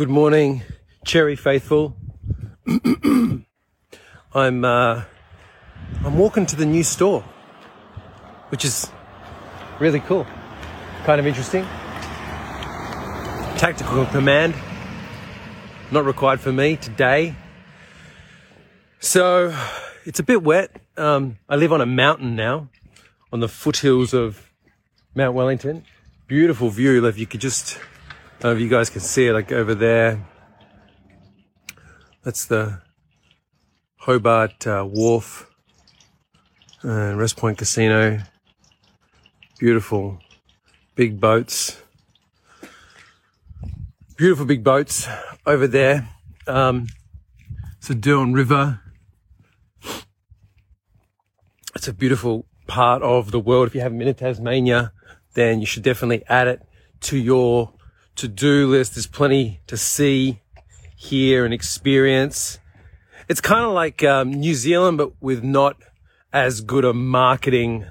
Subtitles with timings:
[0.00, 0.62] Good morning,
[1.04, 1.94] Cherry Faithful.
[2.66, 3.44] I'm
[4.64, 5.02] uh,
[6.02, 7.22] I'm walking to the new store,
[8.48, 8.90] which is
[9.78, 10.26] really cool,
[11.04, 11.64] kind of interesting.
[13.58, 14.54] Tactical command,
[15.90, 17.34] not required for me today.
[19.00, 19.54] So
[20.06, 20.80] it's a bit wet.
[20.96, 22.70] Um, I live on a mountain now,
[23.34, 24.50] on the foothills of
[25.14, 25.84] Mount Wellington.
[26.26, 27.04] Beautiful view.
[27.04, 27.78] If you could just,
[28.48, 30.26] if you guys can see it, like over there.
[32.22, 32.82] That's the
[33.96, 35.50] Hobart uh, Wharf
[36.82, 38.20] and Wrest Point Casino.
[39.58, 40.18] Beautiful
[40.94, 41.80] big boats.
[44.16, 45.08] Beautiful big boats
[45.46, 46.08] over there.
[46.46, 46.88] Um,
[47.78, 48.80] it's Derwent River
[51.80, 53.68] it's a beautiful part of the world.
[53.68, 54.92] If you haven't been to Tasmania,
[55.32, 56.62] then you should definitely add it
[57.08, 57.72] to your
[58.16, 58.94] to-do list.
[58.94, 60.40] There's plenty to see,
[60.96, 62.58] hear, and experience.
[63.28, 65.76] It's kind of like um, New Zealand, but with not
[66.32, 67.86] as good a marketing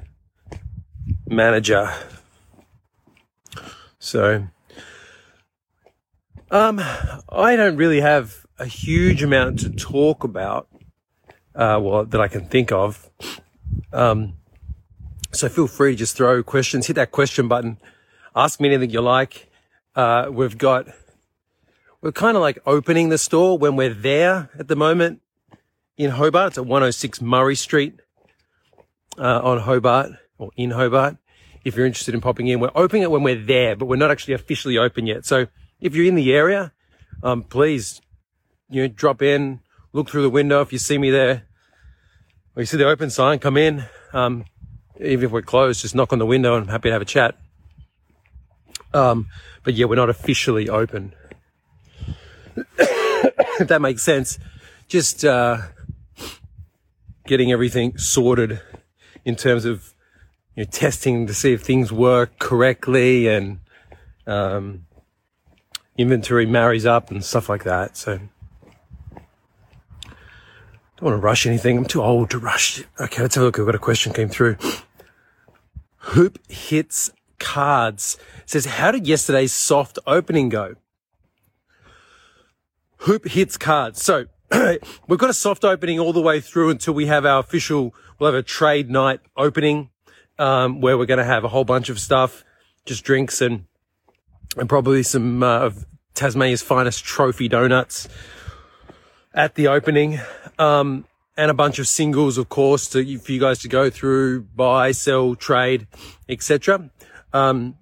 [1.27, 1.93] manager.
[3.99, 4.47] So,
[6.51, 6.79] um,
[7.29, 10.67] I don't really have a huge amount to talk about,
[11.55, 13.09] uh, well, that I can think of.
[13.91, 14.33] Um,
[15.31, 17.77] so feel free to just throw questions, hit that question button,
[18.35, 19.48] ask me anything you like.
[19.95, 20.87] Uh, we've got,
[22.01, 25.21] we're kind of like opening the store when we're there at the moment
[25.97, 26.51] in Hobart.
[26.51, 27.99] It's at 106 Murray Street,
[29.19, 31.17] uh, on Hobart or in Hobart.
[31.65, 34.11] If you're interested in popping in, we're opening it when we're there, but we're not
[34.11, 35.25] actually officially open yet.
[35.25, 35.47] So
[35.81, 36.71] if you're in the area,
[37.21, 38.01] um, please,
[38.69, 39.59] you know, drop in,
[39.91, 40.61] look through the window.
[40.61, 41.43] If you see me there,
[42.55, 43.85] you see the open sign, come in.
[44.13, 44.45] Um,
[44.99, 47.05] even if we're closed, just knock on the window and I'm happy to have a
[47.05, 47.37] chat.
[48.93, 49.27] Um,
[49.63, 51.13] but yeah, we're not officially open.
[52.55, 54.39] if that makes sense.
[54.87, 55.61] Just, uh,
[57.25, 58.61] getting everything sorted
[59.23, 59.93] in terms of,
[60.55, 63.59] you know, testing to see if things work correctly and,
[64.25, 64.85] um,
[65.97, 67.97] inventory marries up and stuff like that.
[67.97, 68.19] So,
[70.99, 71.77] don't want to rush anything.
[71.77, 72.83] I'm too old to rush.
[72.99, 73.59] Okay, let's have a look.
[73.59, 74.57] I've got a question came through.
[75.97, 78.17] Hoop hits cards
[78.49, 80.73] it says, how did yesterday's soft opening go?
[83.01, 84.01] Hoop hits cards.
[84.03, 84.25] So
[85.07, 88.33] we've got a soft opening all the way through until we have our official, we'll
[88.33, 89.91] have a trade night opening,
[90.39, 92.43] um, where we're going to have a whole bunch of stuff,
[92.85, 93.65] just drinks and,
[94.57, 95.85] and probably some, uh, of
[96.15, 98.09] Tasmania's finest trophy donuts
[99.33, 100.19] at the opening.
[100.57, 101.05] Um,
[101.37, 104.91] and a bunch of singles, of course, to, for you guys to go through, buy,
[104.91, 105.87] sell, trade,
[106.27, 106.89] etc.
[107.33, 107.77] Um,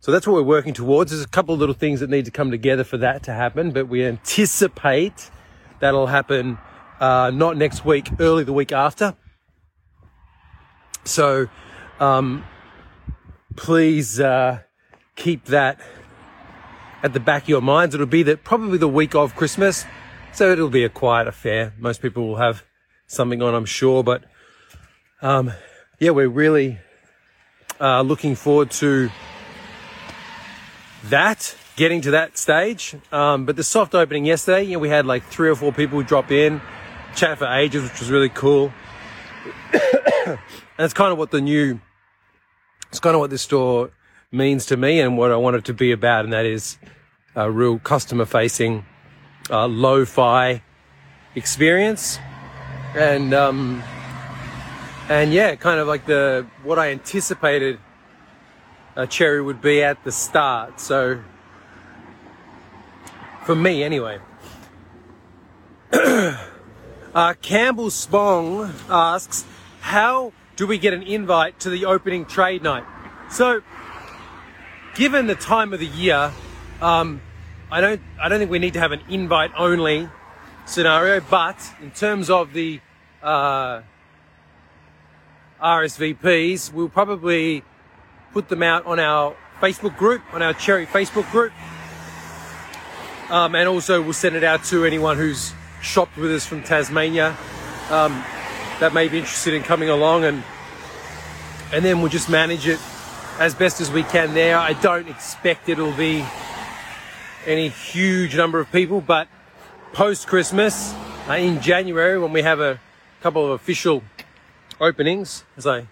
[0.00, 1.10] so that's what we're working towards.
[1.10, 3.70] There's a couple of little things that need to come together for that to happen,
[3.70, 5.30] but we anticipate
[5.80, 6.58] that'll happen
[7.00, 9.16] uh, not next week, early the week after.
[11.04, 11.48] So
[12.00, 12.44] um,
[13.56, 14.60] please uh,
[15.16, 15.80] keep that
[17.02, 17.94] at the back of your minds.
[17.94, 19.84] It'll be that probably the week of Christmas.
[20.32, 21.72] So it'll be a quiet affair.
[21.78, 22.64] Most people will have
[23.06, 24.02] something on, I'm sure.
[24.02, 24.24] But
[25.22, 25.52] um,
[25.98, 26.78] yeah, we're really
[27.80, 29.10] uh, looking forward to
[31.04, 32.96] that, getting to that stage.
[33.12, 36.02] Um, but the soft opening yesterday, you know, we had like three or four people
[36.02, 36.60] drop in,
[37.14, 38.72] chat for ages, which was really cool.
[39.72, 40.38] and
[40.78, 41.80] it's kind of what the new,
[42.88, 43.90] it's kind of what this store
[44.32, 46.78] means to me and what I want it to be about, and that is
[47.36, 48.84] a real customer facing
[49.50, 50.62] uh, lo-fi
[51.34, 52.18] experience,
[52.94, 53.82] and um,
[55.08, 57.78] and yeah, kind of like the what I anticipated
[58.96, 60.80] a cherry would be at the start.
[60.80, 61.20] So
[63.44, 64.18] for me, anyway.
[65.92, 69.44] uh, Campbell Spong asks,
[69.80, 72.84] "How do we get an invite to the opening trade night?"
[73.30, 73.62] So,
[74.94, 76.32] given the time of the year,
[76.80, 77.20] um,
[77.70, 80.08] I don't I don't think we need to have an invite only
[80.64, 82.80] scenario, but in terms of the
[83.22, 83.82] uh,
[85.64, 87.64] RSVPs, we'll probably
[88.34, 91.52] put them out on our Facebook group, on our Cherry Facebook group,
[93.30, 97.34] um, and also we'll send it out to anyone who's shopped with us from Tasmania
[97.90, 98.12] um,
[98.78, 100.44] that may be interested in coming along, and
[101.72, 102.78] and then we'll just manage it
[103.38, 104.58] as best as we can there.
[104.58, 106.26] I don't expect it'll be
[107.46, 109.28] any huge number of people, but
[109.94, 110.92] post Christmas
[111.26, 112.78] uh, in January when we have a
[113.22, 114.02] couple of official
[114.80, 115.86] openings as I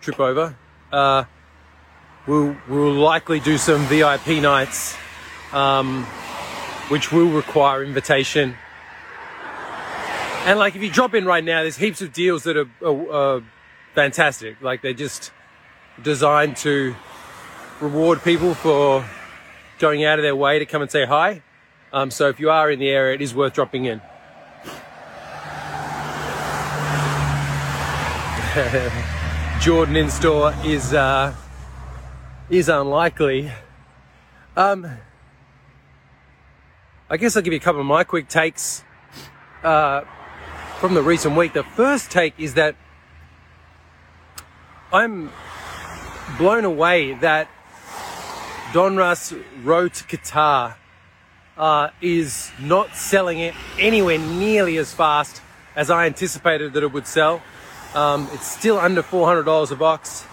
[0.00, 0.56] trip over,
[0.92, 1.24] uh,
[2.26, 4.96] we'll, we'll likely do some VIP nights
[5.52, 6.04] um,
[6.88, 8.56] which will require invitation.
[10.44, 13.12] And like if you drop in right now, there's heaps of deals that are, are,
[13.12, 13.42] are
[13.94, 14.60] fantastic.
[14.60, 15.32] Like they're just
[16.02, 16.94] designed to
[17.80, 19.04] reward people for
[19.78, 21.42] going out of their way to come and say hi.
[21.92, 24.00] Um, so if you are in the area, it is worth dropping in.
[29.60, 31.32] Jordan in store is uh,
[32.48, 33.52] is unlikely.
[34.56, 34.90] Um,
[37.08, 38.82] I guess I'll give you a couple of my quick takes
[39.62, 40.00] uh,
[40.80, 41.52] from the recent week.
[41.52, 42.74] The first take is that
[44.92, 45.30] I'm
[46.36, 47.48] blown away that
[48.72, 49.32] Donruss
[49.62, 50.74] Road to Qatar
[51.56, 55.40] uh, is not selling it anywhere nearly as fast
[55.76, 57.42] as I anticipated that it would sell.
[57.94, 60.24] Um, it's still under $400 a box,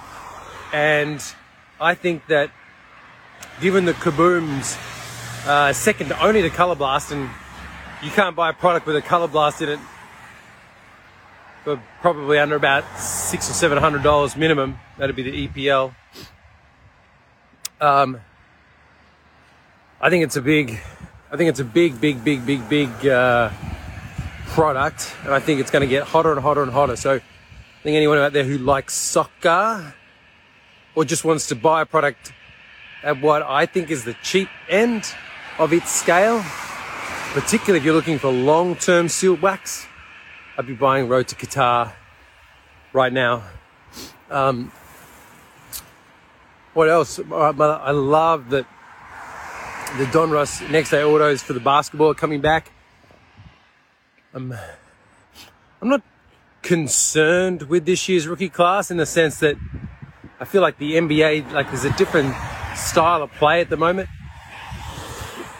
[0.71, 1.24] and
[1.80, 2.51] I think that
[3.62, 4.77] given the Kaboom's
[5.48, 7.30] uh, second only to Color Blast, and
[8.04, 9.80] you can't buy a product with a Color Blast in it
[11.63, 14.77] for probably under about six or seven hundred dollars minimum.
[14.98, 15.94] That'd be the EPL.
[17.81, 18.21] Um,
[20.00, 20.80] I think it's a big,
[21.31, 23.50] I think it's a big, big, big, big, big uh,
[24.48, 26.95] product, and I think it's going to get hotter and hotter and hotter.
[26.95, 27.19] So,
[27.87, 29.93] think anyone out there who likes soccer
[30.93, 32.33] or just wants to buy a product
[33.01, 35.05] at what I think is the cheap end
[35.57, 36.43] of its scale,
[37.31, 39.87] particularly if you're looking for long-term sealed wax,
[40.57, 41.93] I'd be buying Road to Qatar
[42.91, 43.43] right now.
[44.29, 44.69] Um,
[46.73, 47.21] what else?
[47.21, 48.67] I love that
[49.97, 52.69] the Donruss next day autos for the basketball are coming back.
[54.33, 54.53] I'm,
[55.81, 56.01] I'm not
[56.67, 59.55] concerned with this year's rookie class in the sense that
[60.37, 62.35] I feel like the NBA, like there's a different
[62.75, 64.09] style of play at the moment.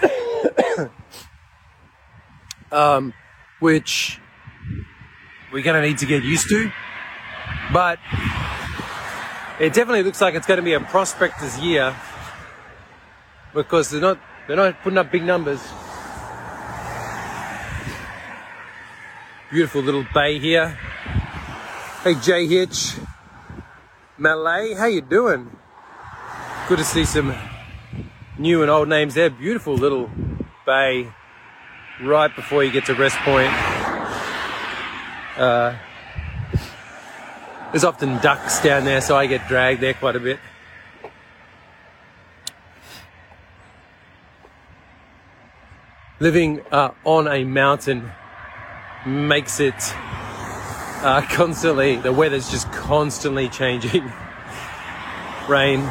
[2.74, 3.14] um,
[3.62, 4.20] which
[5.54, 6.70] we're going to need to get used to.
[7.72, 8.00] But
[9.62, 11.96] it definitely looks like it's going to be a prospector's year
[13.54, 15.62] because they're not they're not putting up big numbers.
[19.50, 20.78] Beautiful little bay here.
[22.04, 22.94] Hey J Hitch,
[24.20, 25.50] Malay, how you doing?
[26.70, 27.36] Good to see some
[28.38, 29.32] new and old names there.
[29.32, 30.12] Beautiful little
[30.64, 31.12] bay
[32.00, 33.52] right before you get to Wrest Point.
[35.38, 35.76] Uh,
[37.72, 40.40] there's often ducks down there, so I get dragged there quite a bit.
[46.20, 48.12] Living uh, on a mountain
[49.04, 49.96] makes it
[51.04, 54.12] uh, constantly, the weather's just constantly changing.
[55.48, 55.82] rain,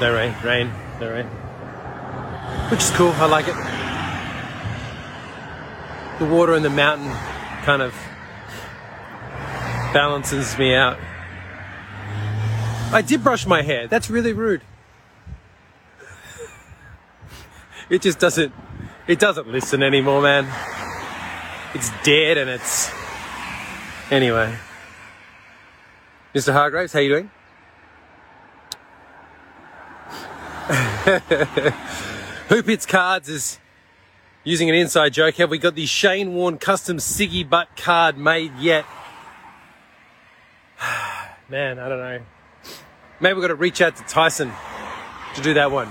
[0.00, 0.70] no rain, rain,
[1.00, 1.26] no rain.
[2.70, 3.56] Which is cool, I like it.
[6.18, 7.10] The water in the mountain
[7.64, 7.94] kind of
[9.92, 10.98] balances me out.
[12.92, 13.86] I did brush my hair.
[13.86, 14.62] That's really rude.
[17.88, 18.52] It just doesn't
[19.06, 20.46] it doesn't listen anymore, man.
[21.74, 22.90] It's dead and it's
[24.10, 24.56] anyway.
[26.34, 26.52] Mr.
[26.52, 27.30] Hargraves, how you doing?
[32.48, 33.58] Hoop Hits Cards is
[34.44, 35.34] using an inside joke.
[35.36, 38.84] Have we got the Shane Warne custom Siggy Butt card made yet?
[41.48, 42.20] Man, I don't know.
[43.20, 44.52] Maybe we've got to reach out to Tyson
[45.34, 45.88] to do that one.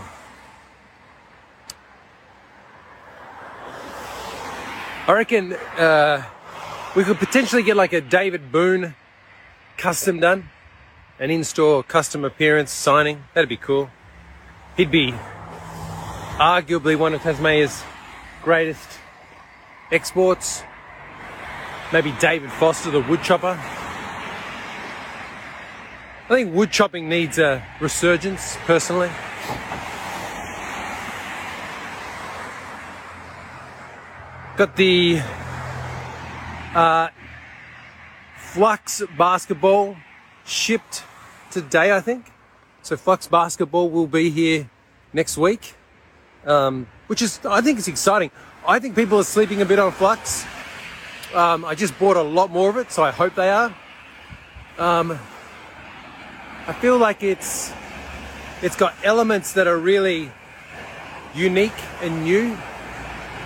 [5.08, 6.24] I reckon uh,
[6.96, 8.96] we could potentially get like a David Boon
[9.78, 10.50] custom done,
[11.20, 13.24] an in-store custom appearance signing.
[13.34, 13.90] That'd be cool.
[14.76, 15.14] He'd be
[16.38, 17.84] arguably one of Tasmania's
[18.42, 18.90] greatest
[19.92, 20.64] exports.
[21.92, 23.60] Maybe David Foster, the woodchopper.
[26.26, 29.10] I think wood chopping needs a resurgence, personally.
[34.56, 35.22] Got the
[36.76, 37.10] uh,
[38.38, 39.96] Flux basketball
[40.46, 41.04] shipped
[41.52, 42.32] today, I think.
[42.82, 44.70] So Flux basketball will be here
[45.14, 45.74] next week,
[46.46, 48.32] um, which is I think is exciting.
[48.68, 50.46] I think people are sleeping a bit on Flux.
[51.34, 53.76] Um, I just bought a lot more of it, so I hope they are.
[54.78, 55.20] Um,
[56.68, 57.72] I feel like it's
[58.62, 60.32] it's got elements that are really
[61.36, 62.58] unique and new.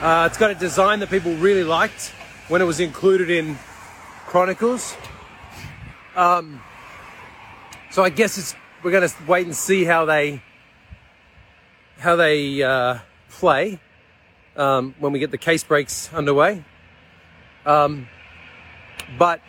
[0.02, 2.14] Uh, it's got a design that people really liked
[2.48, 3.58] when it was included in
[4.28, 4.96] Chronicles.
[6.16, 6.62] Um,
[7.92, 10.42] so I guess it's we're going to wait and see how they
[11.98, 13.80] how they uh, play.
[14.56, 16.64] um, when we get the case breaks underway.
[17.66, 18.08] Um,
[19.18, 19.42] but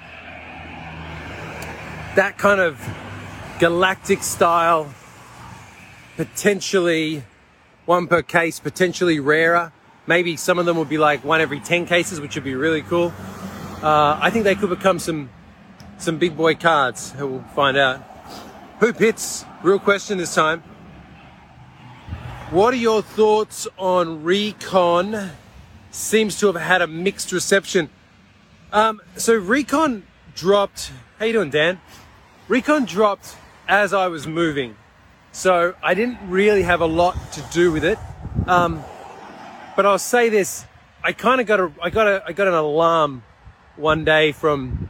[2.16, 2.80] that kind of
[3.58, 4.92] galactic style,
[6.16, 7.24] potentially
[7.86, 9.72] one per case, potentially rarer.
[10.06, 12.82] Maybe some of them would be like one every 10 cases, which would be really
[12.82, 13.12] cool.
[13.82, 15.30] Uh, I think they could become some
[15.98, 17.14] some big boy cards.
[17.18, 18.02] We'll find out.
[18.80, 20.62] Hoop hits, real question this time.
[22.50, 25.30] What are your thoughts on Recon?
[25.90, 27.88] Seems to have had a mixed reception.
[28.72, 30.92] Um, so Recon dropped.
[31.18, 31.80] How you doing, Dan?
[32.48, 33.36] Recon dropped
[33.68, 34.76] as I was moving,
[35.32, 37.98] so I didn't really have a lot to do with it.
[38.46, 38.84] Um,
[39.76, 40.64] but I'll say this:
[41.02, 43.22] I kind of got a, I got a, I got an alarm
[43.76, 44.88] one day from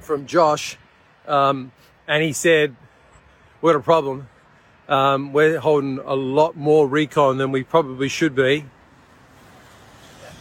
[0.00, 0.76] from Josh,
[1.26, 1.72] um,
[2.06, 2.76] and he said,
[3.60, 4.28] "What a problem!
[4.88, 8.64] Um, we're holding a lot more recon than we probably should be,"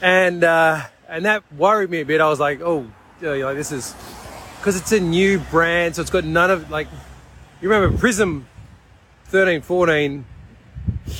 [0.01, 2.21] and uh, and that worried me a bit.
[2.21, 2.87] I was like, "Oh,
[3.21, 3.93] you know, like this is
[4.57, 6.87] because it's a new brand, so it's got none of like
[7.61, 8.47] you remember Prism
[9.25, 10.25] 13, 14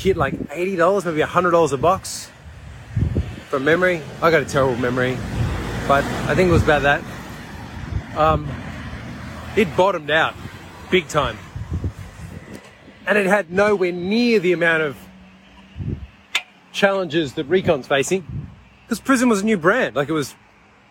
[0.02, 2.30] hit like eighty dollars, maybe hundred dollars a box."
[3.50, 5.18] From memory, I got a terrible memory,
[5.88, 7.04] but I think it was about that
[8.16, 8.48] um,
[9.56, 10.36] it bottomed out
[10.92, 11.38] big time.
[13.08, 14.98] And it had nowhere near the amount of
[16.72, 18.48] challenges that Recon's facing
[18.84, 19.96] because Prism was a new brand.
[19.96, 20.36] Like it was,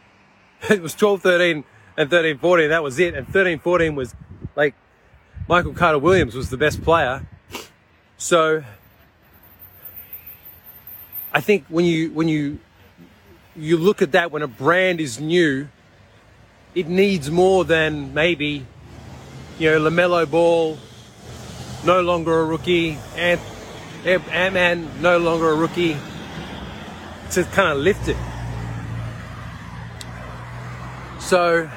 [0.71, 1.65] it was 12, 13
[1.97, 2.69] and 13, 14.
[2.71, 3.15] That was it.
[3.15, 4.15] And 13, 14 was
[4.57, 4.75] like
[5.49, 7.27] Michael Carter Williams was the best player.
[8.17, 8.65] So
[11.39, 12.59] I think when you, when you,
[13.55, 15.69] you look at that when a brand is new,
[16.75, 18.67] it needs more than maybe,
[19.57, 20.77] you know, LaMelo Ball,
[21.85, 23.41] no longer a rookie, and
[24.05, 25.97] Ant Man, no longer a rookie,
[27.31, 28.17] to kind of lift it.
[31.21, 31.71] So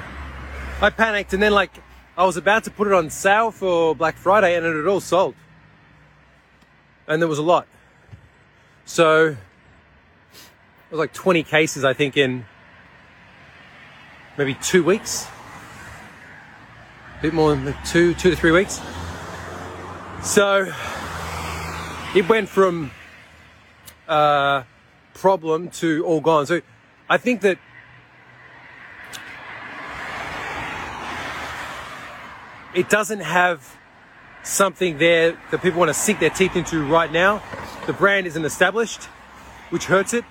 [0.80, 1.70] I panicked, and then, like,
[2.18, 4.98] I was about to put it on sale for Black Friday, and it had all
[4.98, 5.36] sold.
[7.06, 7.68] And there was a lot.
[8.84, 9.36] So
[10.92, 12.44] was like 20 cases, I think, in
[14.36, 15.26] maybe two weeks,
[17.18, 18.78] a bit more than two, two to three weeks.
[20.22, 20.70] So
[22.14, 22.90] it went from
[24.06, 24.64] uh,
[25.14, 26.44] problem to all gone.
[26.44, 26.60] So
[27.08, 27.56] I think that
[32.74, 33.78] it doesn't have
[34.42, 37.42] something there that people want to sink their teeth into right now.
[37.86, 39.04] The brand isn't established,
[39.70, 40.26] which hurts it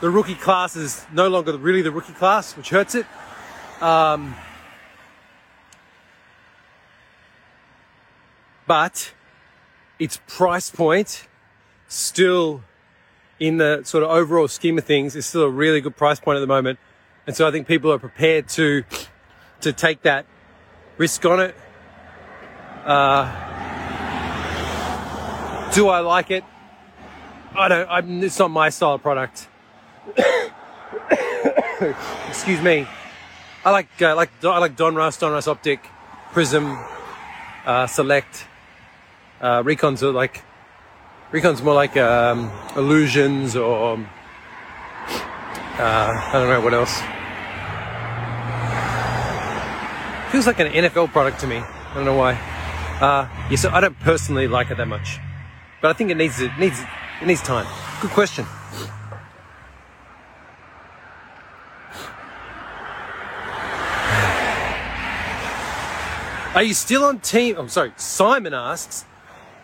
[0.00, 3.06] the rookie class is no longer really the rookie class, which hurts it.
[3.80, 4.34] Um,
[8.66, 9.12] but
[9.98, 11.26] its price point
[11.88, 12.62] still
[13.40, 16.36] in the sort of overall scheme of things is still a really good price point
[16.36, 16.78] at the moment.
[17.26, 18.84] And so I think people are prepared to
[19.60, 20.24] to take that
[20.98, 21.54] risk on it.
[22.84, 23.24] Uh,
[25.74, 26.44] do I like it?
[27.56, 27.88] I don't.
[27.88, 29.47] I'm, it's not my style of product.
[32.28, 32.86] Excuse me.
[33.64, 35.80] I like uh, like I like Donruss, Donruss Optic,
[36.32, 36.78] Prism,
[37.66, 38.46] uh, Select.
[39.40, 40.42] Uh, Recon's are like
[41.30, 43.98] Recon's more like um, Illusions or
[45.78, 46.98] uh, I don't know what else.
[50.32, 51.58] Feels like an NFL product to me.
[51.58, 52.32] I don't know why.
[53.00, 55.18] Uh, yeah, so I don't personally like it that much,
[55.80, 56.80] but I think it needs it needs
[57.20, 57.66] it needs time.
[58.00, 58.44] Good question.
[66.54, 67.56] Are you still on team?
[67.58, 69.04] I'm sorry, Simon asks,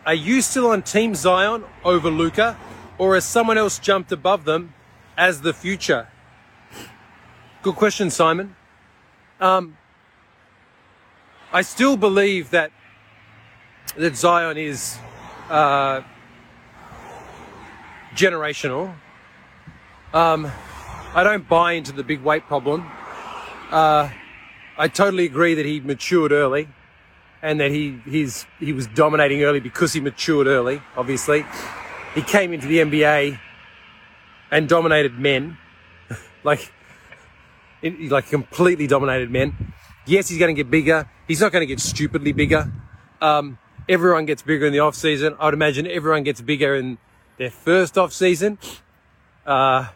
[0.04, 2.58] are you still on Team Zion over Luka,
[2.98, 4.74] or has someone else jumped above them
[5.16, 6.08] as the future?
[7.62, 8.54] Good question, Simon.
[9.40, 9.78] Um,
[11.54, 12.70] I still believe that
[13.96, 14.98] that Zion is
[15.48, 16.02] uh,
[18.14, 18.94] generational.
[20.12, 20.52] Um,
[21.14, 22.86] I don't buy into the big weight problem.
[23.70, 24.10] Uh,
[24.76, 26.68] I totally agree that he matured early
[27.42, 30.82] and that he he's he was dominating early because he matured early.
[30.96, 31.44] Obviously,
[32.14, 33.38] he came into the NBA
[34.50, 35.58] and dominated men,
[36.44, 36.72] like
[37.82, 39.74] like completely dominated men.
[40.06, 41.08] Yes, he's going to get bigger.
[41.28, 42.72] He's not going to get stupidly bigger.
[43.20, 45.36] Um, everyone gets bigger in the off season.
[45.38, 46.98] I would imagine everyone gets bigger in
[47.38, 48.58] their first off season.
[49.46, 49.88] Uh,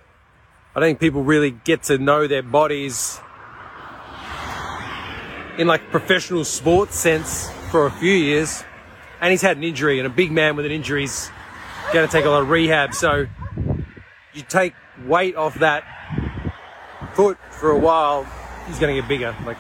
[0.75, 3.21] I don't think people really get to know their bodies
[5.59, 8.65] in like professional sports sense for a few years,
[9.21, 11.31] and he's had an injury, and a big man with an injury is
[11.93, 12.95] going to take a lot of rehab.
[12.95, 13.27] So
[14.33, 14.75] you take
[15.05, 15.85] weight off that
[17.15, 18.25] foot for a while,
[18.69, 19.35] he's going to get bigger.
[19.45, 19.59] Like,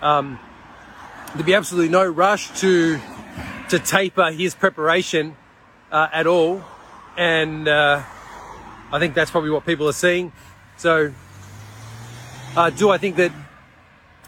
[0.00, 0.38] um,
[1.34, 3.00] there'd be absolutely no rush to
[3.70, 5.36] to taper his preparation
[5.90, 6.62] uh, at all,
[7.16, 8.02] and uh,
[8.92, 10.32] I think that's probably what people are seeing.
[10.76, 11.12] So,
[12.56, 13.32] uh, do I think that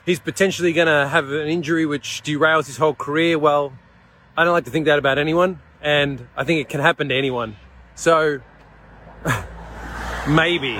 [0.09, 3.39] he's potentially going to have an injury which derails his whole career?
[3.39, 3.75] Well,
[4.37, 7.15] I don't like to think that about anyone, and I think it can happen to
[7.15, 7.57] anyone.
[7.95, 8.41] So,
[10.29, 10.75] maybe,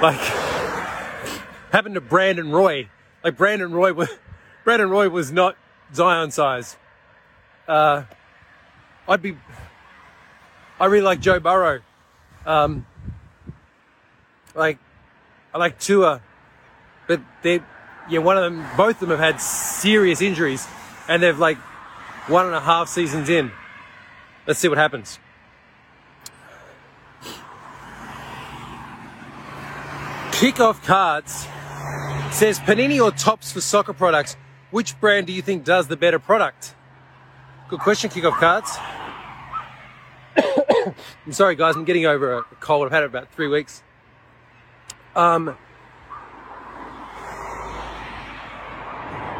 [0.00, 0.20] like,
[1.72, 2.90] happened to Brandon Roy.
[3.24, 4.10] Like Brandon Roy was,
[4.64, 5.56] Brandon Roy was not
[5.94, 6.76] Zion size.
[7.66, 8.02] Uh,
[9.08, 9.38] I'd be,
[10.78, 11.80] I really like Joe Burrow.
[12.44, 12.84] Um,
[14.54, 14.78] like,
[15.54, 16.20] I like Tua,
[17.06, 17.60] but they,
[18.08, 20.66] yeah, one of them, both of them have had serious injuries,
[21.08, 21.58] and they've like
[22.28, 23.50] one and a half seasons in.
[24.46, 25.18] Let's see what happens.
[30.32, 31.46] Kickoff cards
[32.34, 34.36] says Panini or Topps for soccer products.
[34.72, 36.74] Which brand do you think does the better product?
[37.68, 38.76] Good question, kickoff cards.
[41.26, 42.86] I'm sorry, guys, I'm getting over a cold.
[42.86, 43.82] I've had it about three weeks.
[45.14, 45.56] Um,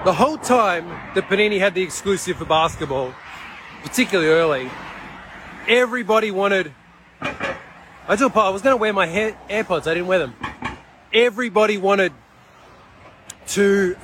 [0.05, 3.15] the whole time that Panini had the exclusive for basketball,
[3.85, 4.71] particularly early,
[5.69, 6.73] everybody wanted.
[7.21, 9.87] I do I was going to wear my hair, AirPods.
[9.87, 10.35] I didn't wear them.
[11.13, 12.13] Everybody wanted
[13.49, 13.97] to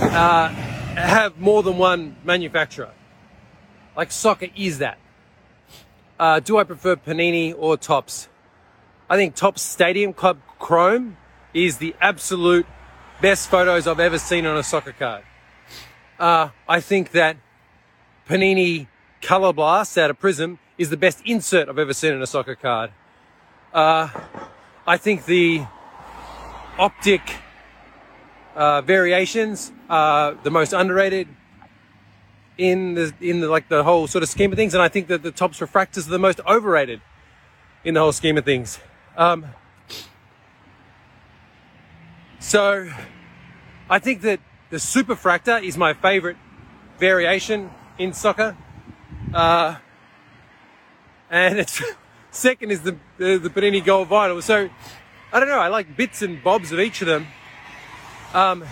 [0.00, 2.92] uh, have more than one manufacturer.
[3.96, 4.98] Like soccer is that.
[6.18, 8.28] Uh, do I prefer Panini or Topps?
[9.10, 11.18] I think Topps Stadium Club Chrome
[11.52, 12.66] is the absolute
[13.20, 15.24] best photos I've ever seen on a soccer card.
[16.18, 17.36] Uh, I think that
[18.28, 18.88] Panini
[19.22, 22.54] Color Blast out of Prism is the best insert I've ever seen in a soccer
[22.54, 22.90] card.
[23.72, 24.08] Uh,
[24.86, 25.66] I think the
[26.78, 27.22] optic
[28.54, 31.28] uh, variations are the most underrated
[32.58, 35.08] in the in the like the whole sort of scheme of things, and I think
[35.08, 37.00] that the Topps refractors are the most overrated
[37.84, 38.78] in the whole scheme of things.
[39.16, 39.46] Um,
[42.38, 42.90] so
[43.88, 46.36] I think that the superfractor is my favorite
[46.98, 48.56] variation in soccer.
[49.32, 49.76] Uh,
[51.30, 51.82] and it's
[52.30, 54.42] second is the, the, the Panini Gold Vinyl.
[54.42, 54.68] So
[55.32, 55.60] I don't know.
[55.60, 57.26] I like bits and bobs of each of them.
[58.34, 58.64] Um,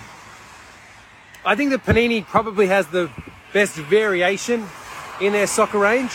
[1.44, 3.11] I think that Panini probably has the
[3.53, 4.66] best variation
[5.20, 6.12] in their soccer range.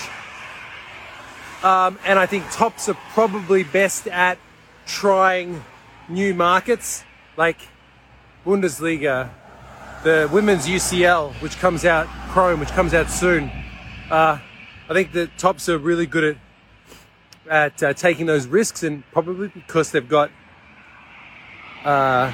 [1.63, 4.37] Um, and I think Topps are probably best at
[4.85, 5.63] trying
[6.09, 7.03] new markets
[7.37, 7.68] like
[8.49, 9.29] Bundesliga,
[10.03, 13.51] the women's UCL, which comes out, Chrome, which comes out soon.
[14.09, 14.39] Uh,
[14.89, 16.37] I think the Topps are really good at
[17.47, 20.31] at uh, taking those risks, and probably because they've got
[21.85, 22.33] uh,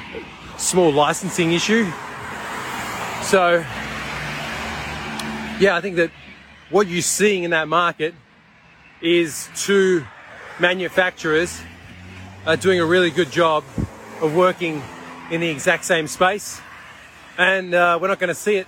[0.56, 1.84] small licensing issue.
[3.22, 3.62] So,
[5.60, 6.10] yeah, I think that
[6.70, 8.14] what you're seeing in that market
[9.02, 10.06] is two
[10.58, 11.60] manufacturers
[12.46, 13.64] are doing a really good job
[14.22, 14.82] of working
[15.30, 16.60] in the exact same space.
[17.38, 18.66] And uh, we're not going to see it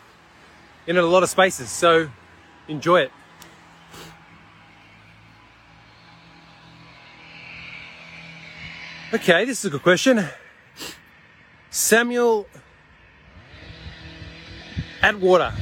[0.87, 1.71] in a lot of spaces.
[1.71, 2.11] So
[2.66, 3.12] enjoy it.
[9.14, 10.23] Okay, this is a good question.
[11.71, 12.47] Samuel
[15.03, 15.55] Atwater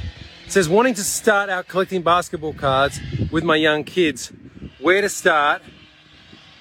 [0.49, 4.33] says, wanting to start out collecting basketball cards with my young kids
[4.81, 5.63] where to start,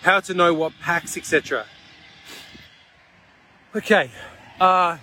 [0.02, 1.66] how to know what packs, etc.
[3.76, 4.10] Okay,
[4.62, 4.98] uh,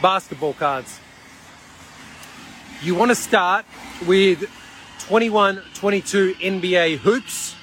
[0.00, 0.98] basketball cards.
[2.80, 3.66] You want to start
[4.06, 4.50] with
[5.00, 7.54] 21 22 NBA hoops,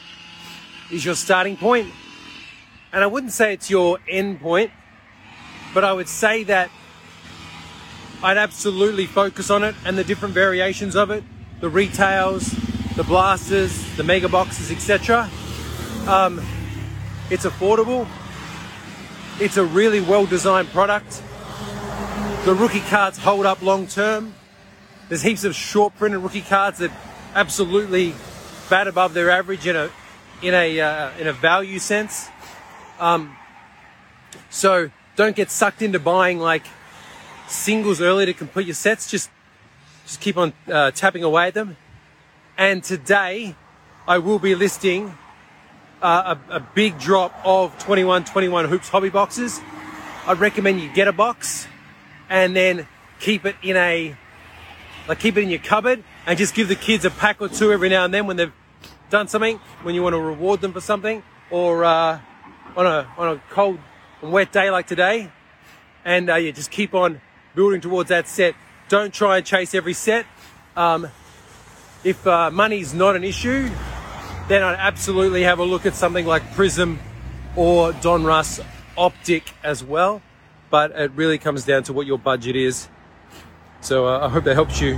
[0.92, 1.92] is your starting point.
[2.94, 4.70] And I wouldn't say it's your end point,
[5.74, 6.70] but I would say that
[8.22, 11.24] I'd absolutely focus on it and the different variations of it,
[11.60, 12.52] the retails,
[12.96, 15.28] the blasters, the mega boxes, etc.
[16.06, 16.40] Um,
[17.32, 18.08] it's affordable.
[19.38, 21.22] It's a really well designed product.
[22.46, 24.34] The rookie cards hold up long term.
[25.10, 26.90] There's heaps of short printed rookie cards that
[27.34, 28.14] absolutely
[28.70, 29.90] bat above their average in a
[30.42, 32.30] in a uh, in a value sense.
[32.98, 33.36] Um,
[34.50, 36.66] so don't get sucked into buying like
[37.50, 39.12] singles early to complete your sets.
[39.12, 39.30] Just
[40.06, 41.76] just keep on uh, tapping away at them.
[42.58, 43.56] And today,
[44.08, 45.18] I will be listing
[46.02, 49.60] uh, a, a, big drop of 21 21 hoops hobby boxes.
[50.28, 51.68] I'd recommend you get a box
[52.30, 52.88] and then
[53.20, 54.16] keep it in a
[55.08, 57.72] like keep it in your cupboard and just give the kids a pack or two
[57.72, 58.54] every now and then when they've
[59.10, 62.20] done something, when you want to reward them for something, or uh,
[62.76, 63.80] on a on a cold
[64.22, 65.32] and wet day like today,
[66.04, 67.22] and uh, yeah, just keep on
[67.54, 68.56] building towards that set.
[68.90, 70.26] Don't try and chase every set.
[70.76, 71.08] Um,
[72.04, 73.70] if uh, money's not an issue,
[74.48, 77.00] then I'd absolutely have a look at something like Prism
[77.56, 78.64] or Donruss
[78.98, 80.22] Optic as well.
[80.70, 82.90] But it really comes down to what your budget is.
[83.82, 84.96] So uh, I hope that helps you.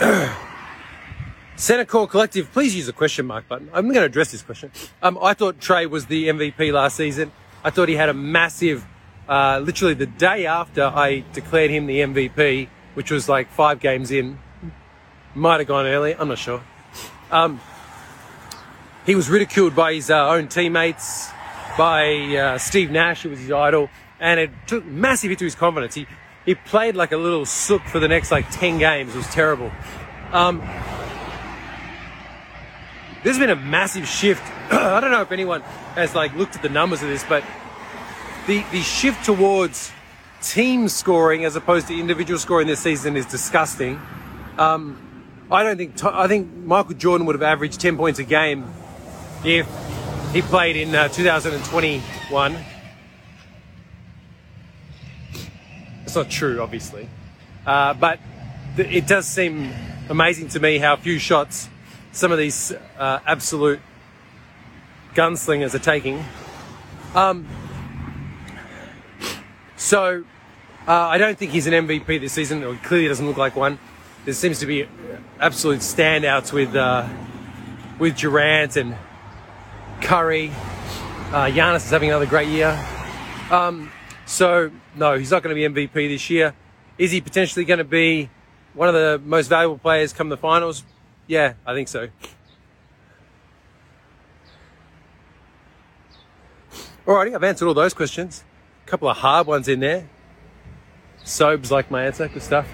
[1.56, 3.68] Center Core Collective, please use the question mark button.
[3.72, 4.70] I'm going to address this question.
[5.02, 7.32] Um, I thought Trae was the MVP last season.
[7.62, 8.86] I thought he had a massive,
[9.30, 14.10] uh, literally the day after I declared him the MVP, which was like five games
[14.10, 14.40] in,
[15.36, 16.60] might have gone early, I'm not sure.
[17.30, 17.60] Um,
[19.06, 21.30] he was ridiculed by his uh, own teammates,
[21.78, 23.88] by uh, Steve Nash, who was his idol,
[24.18, 25.94] and it took massive hit to his confidence.
[25.94, 26.08] He,
[26.44, 29.14] he played like a little sook for the next like 10 games.
[29.14, 29.70] It was terrible.
[30.32, 30.60] Um,
[33.22, 34.42] there's been a massive shift.
[34.72, 35.60] I don't know if anyone
[35.94, 37.44] has like looked at the numbers of this, but
[38.50, 39.92] the the shift towards
[40.42, 44.00] team scoring as opposed to individual scoring this season is disgusting.
[44.58, 48.68] Um, I don't think I think Michael Jordan would have averaged 10 points a game
[49.44, 49.68] if
[50.32, 52.56] he played in uh, 2021.
[56.02, 57.08] It's not true, obviously,
[57.64, 58.18] uh, but
[58.74, 59.72] th- it does seem
[60.08, 61.68] amazing to me how few shots
[62.10, 63.78] some of these uh, absolute
[65.14, 66.24] gunslingers are taking.
[67.14, 67.46] Um,
[69.80, 70.24] so
[70.86, 72.62] uh, I don't think he's an MVP this season.
[72.62, 73.78] It clearly doesn't look like one.
[74.26, 74.86] There seems to be
[75.40, 77.08] absolute standouts with uh,
[77.98, 78.94] with Durant and
[80.02, 80.50] Curry.
[81.30, 82.78] Uh, Giannis is having another great year.
[83.50, 83.90] Um,
[84.26, 86.54] so no, he's not going to be MVP this year.
[86.98, 88.28] Is he potentially going to be
[88.74, 90.84] one of the most valuable players come the finals?
[91.26, 92.10] Yeah, I think so.
[97.06, 98.44] Alrighty, I've answered all those questions.
[98.90, 100.08] Couple of hard ones in there.
[101.22, 102.66] Sobes like my answer, good stuff.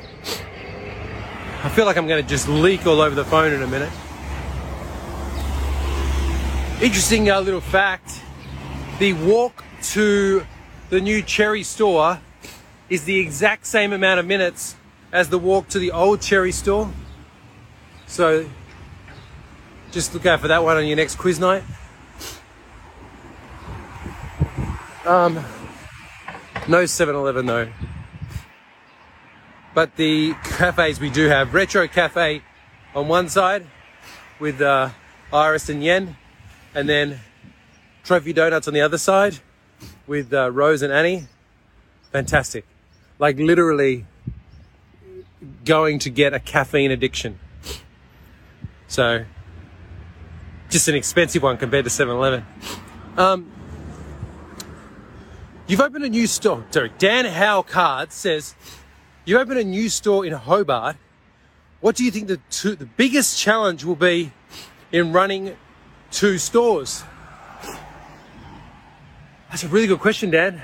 [1.63, 3.93] I feel like I'm going to just leak all over the phone in a minute.
[6.81, 8.23] Interesting uh, little fact
[8.99, 10.47] the walk to
[10.89, 12.19] the new Cherry store
[12.89, 14.75] is the exact same amount of minutes
[15.13, 16.91] as the walk to the old Cherry store.
[18.07, 18.49] So
[19.91, 21.63] just look out for that one on your next quiz night.
[25.05, 25.45] Um,
[26.69, 27.69] no 7-Eleven though.
[29.75, 32.43] But the cafes we do have, Retro Cafe
[32.95, 33.67] on one side
[34.41, 34.91] with uh,
[35.33, 36.17] Iris and Yen,
[36.75, 37.21] and then
[38.05, 39.39] Trophy Donuts on the other side
[40.07, 41.27] with uh, Rose and Annie.
[42.13, 42.65] Fantastic.
[43.19, 44.07] Like literally
[45.65, 47.39] going to get a caffeine addiction.
[48.89, 49.25] So,
[50.71, 52.47] just an expensive one compared to 7 Eleven.
[53.17, 53.51] Um,
[55.67, 56.65] you've opened a new store.
[56.71, 58.55] Sorry, Dan Howe Card says,
[59.25, 60.97] You opened a new store in Hobart.
[61.81, 64.33] What do you think the, two, the biggest challenge will be
[64.93, 65.57] in running
[66.11, 67.05] two stores?
[69.51, 70.63] That's a really good question, Dan.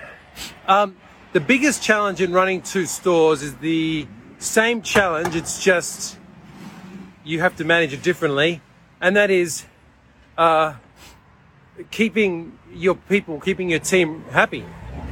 [0.66, 0.96] Um,
[1.32, 4.06] the biggest challenge in running two stores is the
[4.38, 6.18] same challenge, it's just
[7.24, 8.60] you have to manage it differently,
[9.00, 9.64] and that is
[10.36, 10.74] uh,
[11.90, 14.64] keeping your people, keeping your team happy,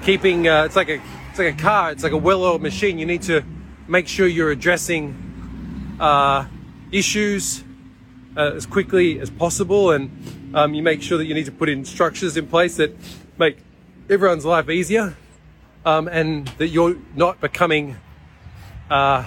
[0.02, 0.48] keeping.
[0.48, 1.92] Uh, it's like a it's like a car.
[1.92, 2.98] It's like a well-oiled machine.
[2.98, 3.42] You need to
[3.86, 6.46] make sure you're addressing uh,
[6.90, 7.62] issues
[8.36, 10.10] uh, as quickly as possible, and
[10.54, 12.96] um, you make sure that you need to put in structures in place that
[13.38, 13.58] make
[14.08, 15.16] everyone's life easier,
[15.84, 17.96] um, and that you're not becoming
[18.90, 19.24] uh,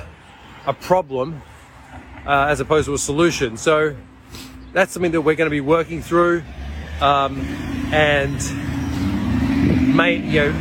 [0.65, 1.41] a problem
[2.25, 3.57] uh, as opposed to a solution.
[3.57, 3.95] So
[4.73, 6.43] that's something that we're going to be working through,
[6.99, 7.39] um,
[7.93, 8.41] and
[9.87, 10.53] you know,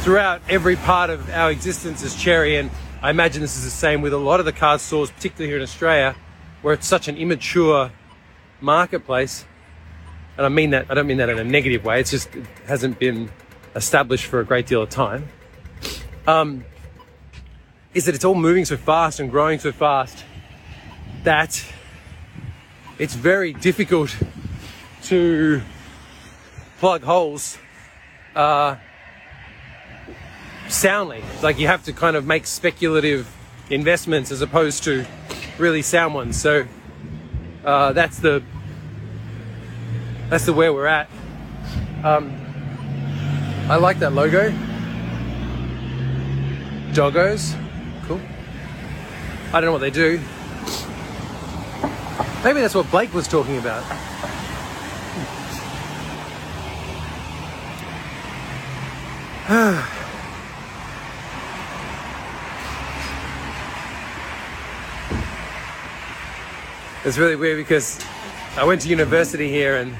[0.00, 2.70] throughout every part of our existence as Cherry, and
[3.02, 5.56] I imagine this is the same with a lot of the car stores, particularly here
[5.56, 6.14] in Australia,
[6.62, 7.90] where it's such an immature
[8.60, 9.44] marketplace.
[10.36, 12.46] And I mean that, I don't mean that in a negative way, it's just it
[12.66, 13.30] hasn't been
[13.74, 15.28] established for a great deal of time.
[16.26, 16.64] Um,
[17.94, 20.24] is that it's all moving so fast and growing so fast
[21.24, 21.64] that
[22.98, 24.16] it's very difficult
[25.04, 25.62] to
[26.84, 27.56] plug holes
[28.36, 28.76] uh,
[30.68, 31.24] soundly.
[31.42, 33.26] Like you have to kind of make speculative
[33.70, 35.06] investments as opposed to
[35.56, 36.38] really sound ones.
[36.38, 36.66] So
[37.64, 38.42] uh, that's the
[40.28, 41.08] that's the where we're at.
[42.02, 42.38] Um,
[43.70, 44.50] I like that logo.
[46.92, 47.58] Doggos.
[48.06, 48.20] Cool.
[49.54, 50.20] I don't know what they do.
[52.44, 54.03] Maybe that's what Blake was talking about.
[67.04, 68.02] it's really weird because
[68.56, 69.94] I went to university here and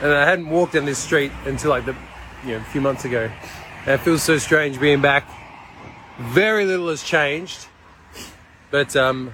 [0.00, 1.94] and I hadn't walked down this street until like the
[2.44, 3.30] you know a few months ago.
[3.86, 5.30] And it feels so strange being back.
[6.18, 7.68] Very little has changed,
[8.72, 9.32] but um,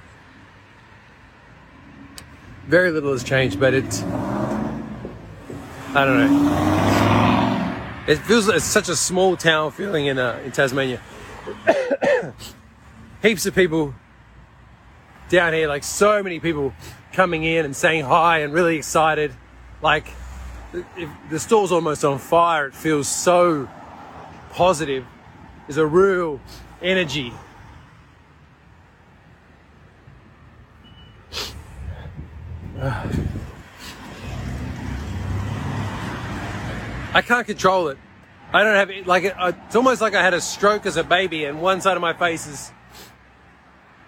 [2.66, 3.58] very little has changed.
[3.58, 4.04] But it,
[5.94, 6.93] I don't know.
[8.06, 11.00] It feels it's such a small town feeling in uh, in Tasmania.
[13.22, 13.94] Heaps of people
[15.30, 16.74] down here, like so many people
[17.12, 19.32] coming in and saying hi and really excited.
[19.80, 20.08] Like
[20.96, 22.66] if the store's almost on fire.
[22.66, 23.68] It feels so
[24.50, 25.06] positive.
[25.66, 26.40] There's a real
[26.82, 27.32] energy.
[37.14, 37.98] I can't control it.
[38.52, 39.06] I don't have it.
[39.06, 42.02] Like it's almost like I had a stroke as a baby, and one side of
[42.02, 42.72] my face is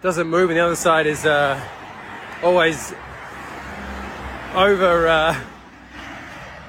[0.02, 1.58] doesn't move, and the other side is uh,
[2.42, 2.92] always
[4.54, 5.08] over.
[5.08, 5.40] Uh,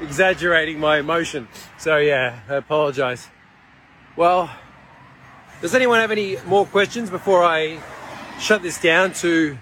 [0.01, 1.47] exaggerating my emotion.
[1.77, 3.27] So yeah, I apologize.
[4.15, 4.49] Well,
[5.61, 7.79] does anyone have any more questions before I
[8.39, 9.57] shut this down to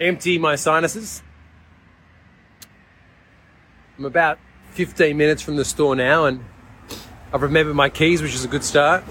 [0.00, 1.22] empty my sinuses?
[3.98, 4.38] I'm about
[4.74, 6.44] 15 minutes from the store now and
[7.32, 9.04] I've remembered my keys, which is a good start.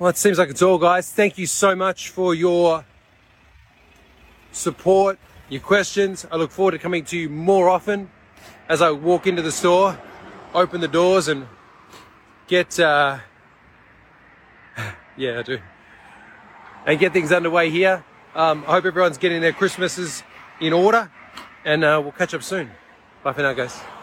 [0.00, 1.12] Well, it seems like it's all, guys.
[1.12, 2.84] Thank you so much for your
[4.50, 6.26] support, your questions.
[6.32, 8.10] I look forward to coming to you more often
[8.68, 9.96] as I walk into the store,
[10.52, 11.46] open the doors, and
[12.48, 13.18] get, uh,
[15.16, 15.58] yeah, I do,
[16.86, 18.04] and get things underway here.
[18.34, 20.22] Um, I hope everyone's getting their Christmases
[20.60, 21.10] in order,
[21.64, 22.70] and uh, we'll catch up soon.
[23.22, 23.93] Bye for now, guys.